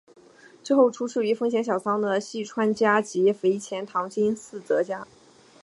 [0.63, 5.05] 之后出仕于丰前小仓的细川家及肥前唐津寺泽家。